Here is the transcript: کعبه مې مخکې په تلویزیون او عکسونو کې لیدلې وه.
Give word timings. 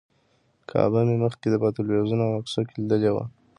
کعبه 0.69 1.01
مې 1.07 1.15
مخکې 1.23 1.47
په 1.61 1.69
تلویزیون 1.77 2.19
او 2.23 2.31
عکسونو 2.39 2.65
کې 2.67 2.75
لیدلې 2.81 3.11
وه. 3.15 3.23